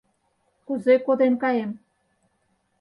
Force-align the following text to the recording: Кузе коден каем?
Кузе 0.65 0.95
коден 1.05 1.33
каем? 1.41 1.71